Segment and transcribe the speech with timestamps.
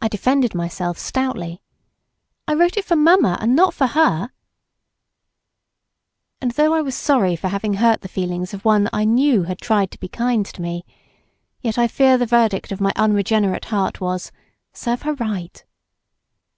[0.00, 1.60] I defended myself stoutly.
[2.48, 4.30] "I wrote it for mamma and not for her,"
[6.40, 9.58] and though I was sorry for having hurt the feelings of one I knew had
[9.60, 10.86] tried to be kind to me,
[11.60, 14.32] yet I fear the verdict of my unregenerate heart was,
[14.72, 15.62] "serve her right."